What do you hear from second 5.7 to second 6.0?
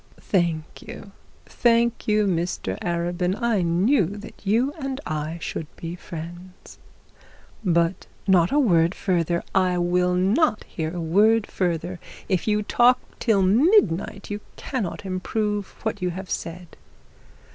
be